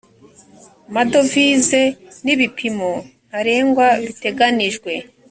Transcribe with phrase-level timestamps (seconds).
[0.93, 1.81] madovize
[2.25, 2.91] n ibipimo
[3.29, 4.91] ntarengwa biteganijwe